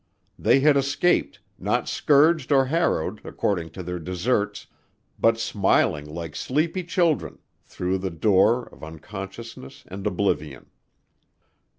[0.39, 4.65] They had escaped, not scourged or harrowed according to their deserts,
[5.19, 10.71] but smiling like sleepy children, through the door of unconsciousness and oblivion.